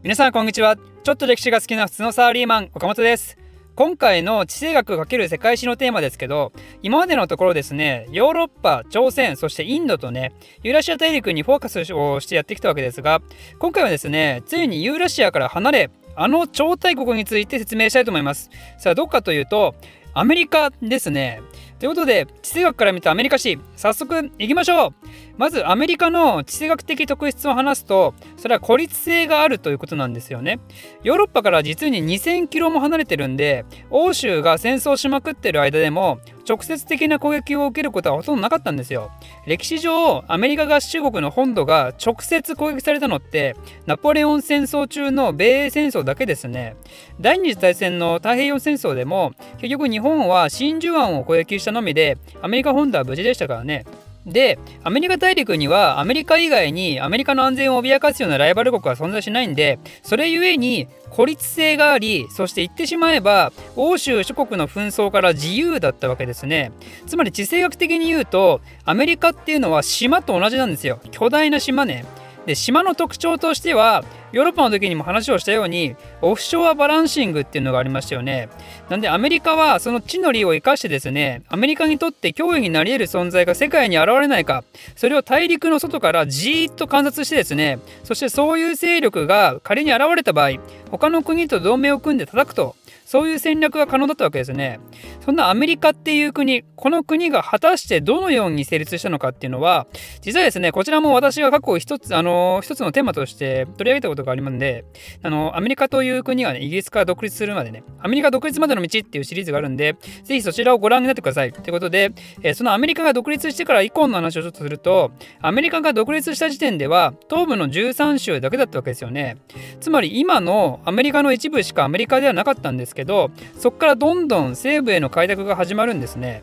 [0.00, 0.76] 皆さんこんにちは。
[0.76, 3.36] ちょっと歴史が好きな普通のサラリーマン岡本です。
[3.74, 10.32] 今回の地政学×世界史のテーマですけど今までのところですねヨーロッパ朝鮮そしてインドとね
[10.62, 13.22] ユーラシア大陸にフォーカスをしてやってきたわけですが
[13.58, 18.50] 今回はですねついにユーラシアから離れあの超大国について説明したいと思います。
[18.78, 19.74] さあどっかというと
[20.14, 21.42] アメリカですね。
[21.78, 24.94] ということで地政学から見たアメリカ史早速いきましょう。
[25.36, 30.58] まずアメリカの地政学的特質を話すとそれは孤立性があるということなんですよね。
[31.04, 39.12] ヨーロッパから実に2000キロも離れてるんで欧州が戦争しまくってる間でも直接的な攻撃を受けることはほとんどなかったんですよ。
[39.46, 43.54] 歴史上アメリカ合衆国の本土が直接攻撃されたのって
[43.86, 46.74] ナポレオン戦争中の米英戦争だけですね。
[47.20, 53.84] 第二次大戦の太平洋戦争でも結局日本は真珠湾を攻撃したのみでアメリカ本土は無事でしたからね。
[54.26, 66.72] でアメリカ大陸にはアメリカ以外にアメリカの安全を脅かすようなライバル国は存在しないんでそれゆえに孤立性がありそして言ってしまえば欧州諸国の紛争から自由だったわけですね。
[67.06, 71.00] つまり地政学的に言うとアメリカっていうのは島と同じなんですよ。
[71.10, 72.04] 巨大な島ね。
[72.46, 78.48] で島の特徴としてはヨーロッパの時にも話をしたようにオフショアバランシングっていうのがありましたよね。
[78.88, 84.64] なんでアメリカはその地の利を生かしてですねアメリカにとって脅威になり得る存在が世界に現れないか
[84.96, 90.58] それを大陸の外からじーっと観察してですねそしてそういう勢力が仮に現れた場合
[90.90, 92.76] 他の国と同盟を組んで叩くと
[93.08, 94.80] そういう戦略が可能だったわけですね。
[95.24, 99.86] そんなアメリカっていう国、この国が果たしてどのように成立したのかっていうのは、
[100.20, 104.84] 実はですね、こちらも私が過去一つ、あの、一つのテーマとして取り上げたことがありますんで、
[105.22, 111.52] あの、アメリカという国はね、イギリスから独立するまでね、アメリカ独立までの道っていうシリーズがあるんで、ぜひそちらをご覧になってください。
[111.54, 119.38] ということで、えー、そのアメリカが独立してから以降の話をちょっとすると、アメリカが独立した時点では、東部の13州だけだったわけですよね。
[119.80, 126.42] つまり今のアメリカの一部しかアメリカではなかったんですけどそこからどんどん西部への開拓が始まるんですね。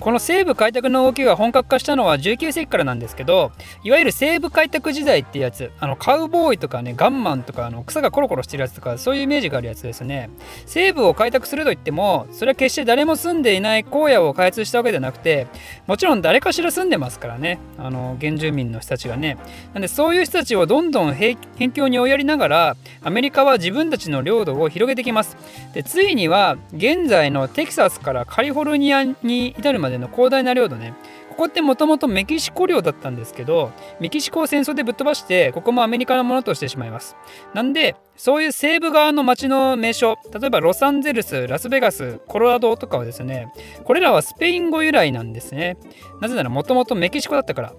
[0.00, 3.50] この西部開拓の動きが本格化したのは19世紀からなんですけど
[3.82, 10.30] いわゆる西部開拓時代ってやつあのカウボーイとかねガンマンとかあの草がコロコロしてるやつとかそういうイメージがあるやつですね。
[10.66, 15.48] 西部を開拓するといってもそれは決して誰も住んでいない荒野を開発したわけではなくて
[15.86, 17.58] もちろん誰かしら住んでますからね。
[17.76, 19.36] あの原住民の人たちがね。
[19.74, 21.36] なんでそういう人たちをどんどん辺
[21.72, 25.36] 境に追いやりながらアメリカは自分たちの領土を広げてきます。
[25.74, 30.94] でついには現在のテキサスからカリフォルニアに至るまでまでの広大な領土ね。
[31.30, 37.16] ここってもともとメキシコ領だったんですけどメキシコを戦争でぶっ飛ばしてここもアメリカのものとしてしまいます。
[37.54, 43.52] なんでそういう西部側の町の名所例えばロサンゼルスラスベガスコロラドとかはですね
[43.84, 45.76] これらはスペイン語由来なんですね。
[46.20, 47.72] なぜならもともとメキシコだったから。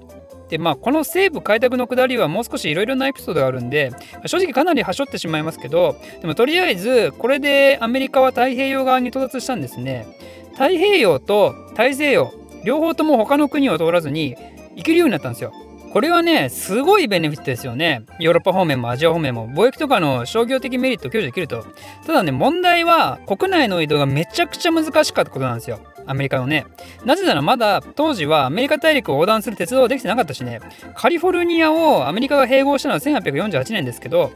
[0.49, 3.91] でまあこの西部開拓の下りはもう少しいろいろなエピソードがあるんで
[4.25, 10.07] 正直かなりはしょってしまいますけどでもとりあえずこれでアメリカは太平洋側に到達したんですね
[10.53, 12.33] 太平洋と大西洋
[12.63, 14.35] 両方とも他の国を通らずに
[14.75, 15.53] 行けるようになったんですよ。
[15.91, 18.03] これはね、すごいベネフィットですよね。
[18.19, 21.65] ヨーロッパ方面もアジア方面も貿易とかの商業的メリットを享受できると。
[22.05, 25.79] ただね、問題は国内の移動がめちゃくちゃ難しかったことなんですよ。
[26.09, 26.65] アメリカのね。
[27.05, 30.59] なぜならまだ当時はアメリカ大陸を横断する鉄道はできてなかったしね、
[30.95, 34.31] カリフォルニアをアメリカが併合したのは1848年ですけど、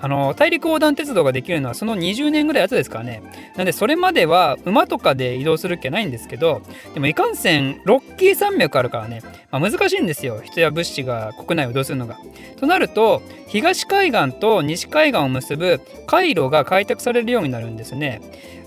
[0.00, 3.22] あの大陸横断鉄道ができるのはその20年ぐらい後ですからね
[3.56, 6.62] なんでそれまでは馬とかで移動するっけないんですけど
[6.94, 12.18] でもいかんせんロッキー山脈あるからね、まあ、難しいんですよ人や物資が国内を移動するのが。
[12.56, 18.20] となると東海岸と西海岸を結ぶ海路が開拓されるようになるんですね。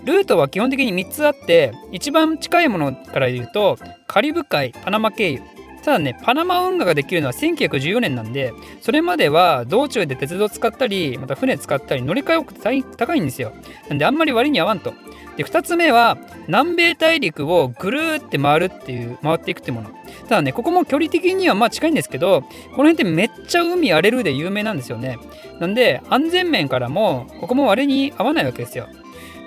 [0.03, 5.41] ルートは基本的に3つあって一番近いものから言うとカリブ海パナマ経由
[5.83, 13.53] ただね、パナマ運河ができるのは1914年なんで、それまでは道中で鉄道使ったり、また船使ったり、乗り換え多くて高いんですよ。
[13.87, 14.93] なんであんまり割に合わんと。
[15.37, 19.89] で、2つ目は、南米大陸をぐるーって回るっていう、回っていくってもの。
[20.27, 25.17] ただね、ここも距離的にはまあ近いんですけど、この辺ってめっちゃ海荒れるで有名なんですよね。
[25.59, 28.87] なんで、安全面からも、ここも割に合わないわけですよ。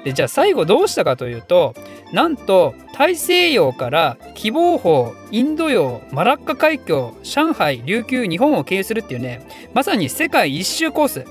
[0.04, 1.74] でじゃあ最後どうしたかというと
[2.12, 11.24] なんと大西洋から希望峰インド洋マラッカ海峡上海琉球日本を経由するっていうねまさに世界一周コース。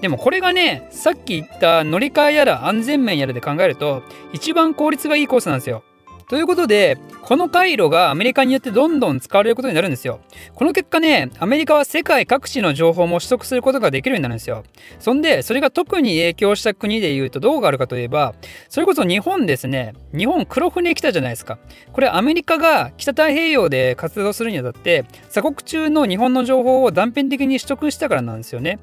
[0.00, 4.02] でもこれがねさっき言った乗り換えやら安全面やらで考えると
[4.32, 5.84] 一番効率がいいコースなんですよ。
[6.32, 10.20] ということで、この回路がアメリカによってどんどん使われることになるんですよ。
[10.54, 14.64] この結果ね、アメリカは世界各地の情報も取得することができるようになるんですよ。
[14.98, 18.34] そんで、それが特に影響した国で言うとどうがあるかといえば、
[18.70, 19.92] それこそ日本ですね。
[20.16, 21.58] 日本黒船来たじゃないですか。
[21.92, 28.78] これアメリカが北太平洋で活動するにあたって、鎖国中の日本の情報を断片的に取得したからなんですよね。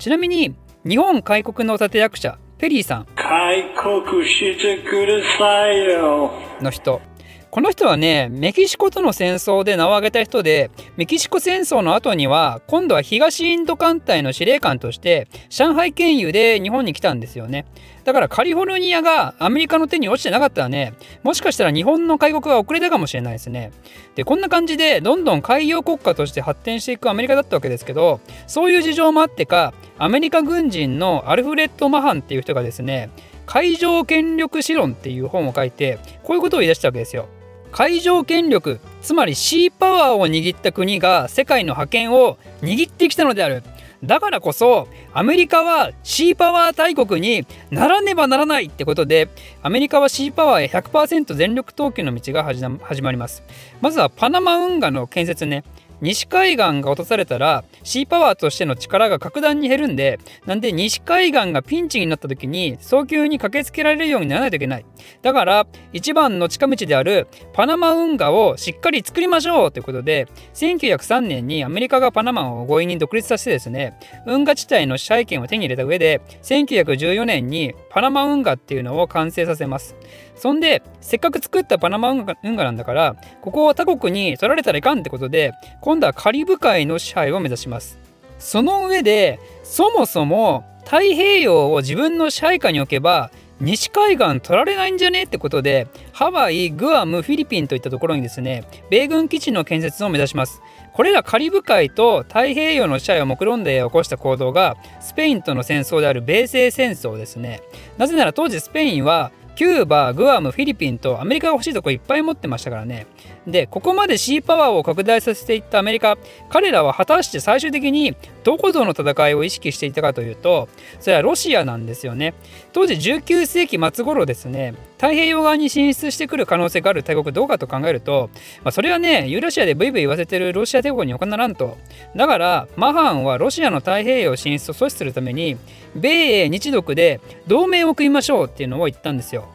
[0.00, 3.06] ちなみに日本開国の立役者ペリーさん。
[3.14, 7.00] 開国してくださいよの人
[7.50, 17.64] この人はねメキシコとの戦争で名を挙げた人でメキシコ戦争の後には今度は東インド艦隊の司令官として上海経由で日本に来たんですよね。
[18.04, 23.72] だからカリフォルニアがアメリカの手に落ちてなかったらねもしかしたら日本の開国が遅れたかもしれないですね。
[24.14, 33.10] でこんな感じでどんどん海洋国家として発展していくアメリカだったわけですけどそういう事情もあってかアメリカ軍人のアルフレッド・マハンっていう人がですね
[33.46, 37.28] 海上権力史論っていう本を書いてこういうことを言い出したわけですよ。
[37.72, 43.62] 海上権力つまりシーパワーを握った国が世界の覇権を握ってきたのである。
[44.04, 49.28] だからこそアメリカはシーパワー大国にならねばならないってことで
[49.60, 53.42] アメリカはシーパワーへ100%全力投球の道が始まります。
[53.80, 55.64] まずはパナマ運河の建設ね。
[56.00, 64.86] 西海岸が落とされたらシーパワーとしての力が格段に減るんでなんで西海岸がピンチになった時に早急に駆けつけられるようにならないといけない。
[65.22, 79.96] だから一番の近道であるパナマ運河をしっかり作りましょうということで1903年にアメリカがパナマを強引に独立させてですね運河地帯の支配権を手に入れた上で1914年にパナマ運河っていうのを完成させます。
[80.34, 85.52] そんでせっかく作ったパナマ運河なんだからここを他国に取られたらいかんってことで
[85.88, 87.98] 今度はカリブ海の支配を目指します。
[88.38, 100.60] その上でそもそも太平洋を自分の支配下に置けば西海岸取られないんじゃねってことでハワイ、グアム、フィリピンといったところにですね米軍基地の建設を目指します。
[100.92, 107.62] これらカリブ海と太平洋の支配を目論んで起こした行動がスペインとの戦争である米西戦争ですね。
[107.96, 113.08] なぜなら当時スペインはキューバ、グアム、フィリピンとアメリカが欲しいとこいっぱい持ってましたからね。
[113.48, 116.18] で、ここまでシーパワーを拡大させていったアメリカ、
[116.50, 118.14] 彼らは果たして最終的に
[118.44, 120.68] どことの戦いを意識していたかというと、
[121.00, 122.34] それはロシアなんですよね。
[122.74, 128.28] 当時19世紀末頃ですね、太平洋側に進出してくる可能性がある大国どうかと考えると、
[128.64, 131.78] まあ、それはね、ユーラシアでブイブイ言わせてるロシア帝国に他ならんと。
[132.14, 135.56] だから、マハンはロシアの太平洋進出を阻止するために、
[135.96, 139.48] 米英日独で同盟を組みましょうっていうのを言ったんですよ。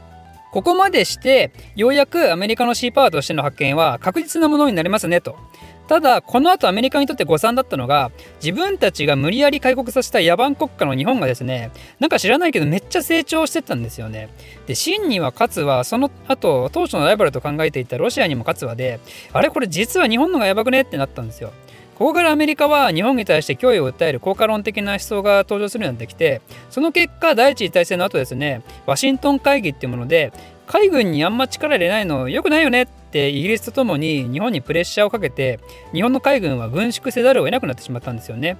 [0.54, 5.36] ここまでしてようやくアメリカのシーパワーとしての発見は確実なものになりますねと。
[5.88, 8.12] ただこの後アメリカにとって誤算だったのが
[8.42, 14.30] 自分たちが無理やり開国させた野蛮国家の日本がですねなんか知らないけどめっちゃ成長してたんですよね。
[14.68, 19.00] で真には勝つはその後当初のライバルと考えていたロシアにも勝つはで
[19.34, 21.52] あれこれ実は日本のがやばくねってなったんですよ。
[21.96, 30.34] ここからアメリカは日本に対して脅威を訴える効果論的な思想が登場するようになってきてその結果第一次大戦の後ですねワシントン会議っていうもので
[30.66, 35.60] 海軍にあんま力入れないの良くないよねってイギリスとともに日本にプレッシャーをかけて
[35.92, 38.58] 日本の海軍は軍縮せざるを得なくなってしまったんですよね。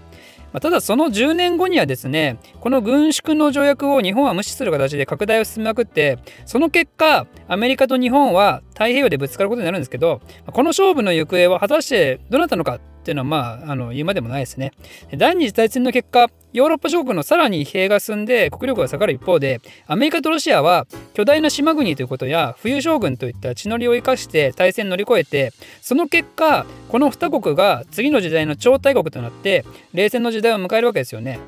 [0.52, 14.72] まあ、ただその10年後にはですねこの軍縮の条約を日本は無視する形で拡大を進めまくってその結果アメリカと日本は太平洋でぶつかることになるんですけどこの勝負の行方は果たしてどなたのかっていうのはまああの言うまでもないですね。
[15.18, 25.52] 第二次大戦の結果ヨーロッパ諸国のさらに疲弊が進んで国力が下がる一方でアメリカとロシアは巨大な島国ということや冬将軍といった地の利を生かして大戦乗り越えて
[25.82, 31.40] その結果この2国が次の時代の超大国となって冷戦の時代を迎えるわけですよね。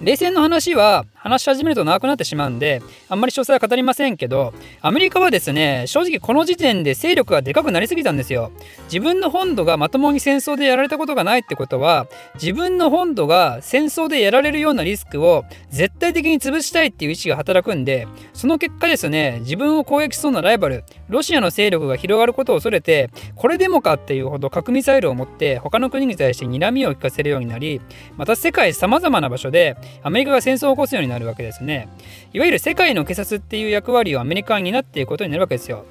[0.00, 8.50] 冷戦の話は話し始めると長くなってしまうんであんまり詳細は語りませんけどアメリカはですね正直この時点で勢力がでかくなりすぎたんですよ。
[8.84, 27.80] 自分の本土がまともに戦争でやられたことがないってことは自分の本土が戦争でやられるようなリスクを絶対的に潰したいっていう意思が働くんでその結果ですね自分を攻撃しそうなライバルロシアの勢力が広がることを恐れてこれでもかっていうほど核ミサイルを持って他の国に対して睨みを利かせるようになり
[28.16, 31.88] また世界さまざまな場所でアメリカが戦争を起こすようになるわけですね。
[32.32, 35.84] いわゆる世界の警察っていう役割をアメリカは担っていくことになるわけですよ。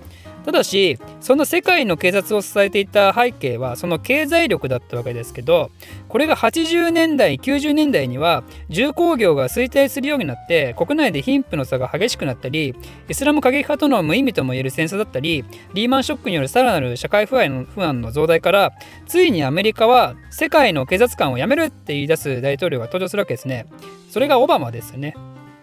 [0.48, 5.72] ただしその世界の警察を支えていた背景はその経済力だったわけですけど
[6.08, 12.74] これが80年代90年代には重工業が衰退するようになって国内で貧富の差が激しくなったり
[13.10, 18.72] イスラム過激派との無意味ともいえる戦争だったりリーマンショックによるさらなる社会不安の不安の増大から
[19.06, 23.66] ついにアメリカは世界の警察官を辞めるって言い出す大統領が登場するわけですね。
[24.10, 25.14] それがオバマですよね。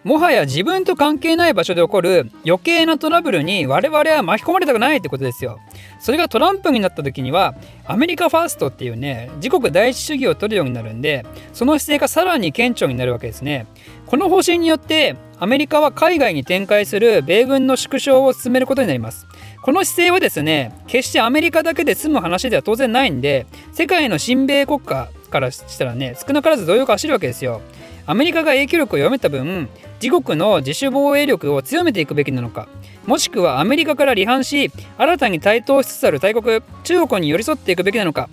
[0.04, 5.60] もはや自分と関係ない場所で起こる余計なトラブルに我々は巻き込まれたくないってことですよ。
[5.98, 7.54] それがトランプになった時には
[7.86, 13.66] アメリカファーストっていうね自国第一主義を取るようになるんでその姿勢がさらに顕著になるわけですね。
[14.06, 19.26] この方針によってアメリカは海外に展開する米軍の縮小を進めることになります。
[19.62, 27.62] この姿勢はですね決してアメリカだけで済む話では当然ないんで世界の親米国家からしたらね少なからず動揺が走るわけですよ。
[28.06, 29.68] アメリカが影響力を弱めた分
[30.02, 32.68] 自国の自主防衛力を強めていくべきなのか
[33.06, 38.28] もしくはアメリカから離反し新たに台頭しつつある大国中国に寄り添っていくべきなのか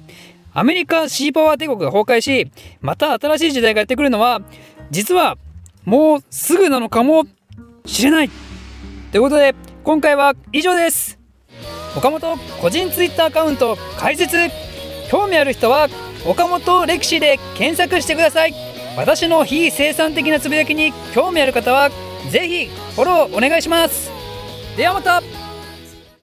[0.53, 2.51] アメリカシーパワー帝国が崩壊し
[2.81, 4.41] また新しい時代がやってくるのは
[4.89, 5.37] 実は
[5.85, 7.23] もうすぐなのかも
[7.85, 8.29] しれない。
[9.11, 11.17] ということで今回は以上です。
[11.95, 14.37] 岡本個人ツイッターアカウント開設。
[15.09, 15.87] 興味ある人は
[16.25, 18.70] 岡本歴史で検索してください。
[18.95, 21.89] 私の非生産的なつぶやきに興味ある方は
[22.29, 24.11] ぜひフォローお願いします。
[24.75, 25.50] ではまた。